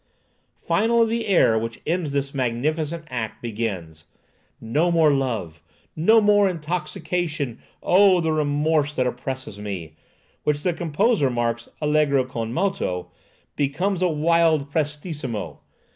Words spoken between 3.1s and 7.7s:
act, beginning, "No more love, no more intoxication,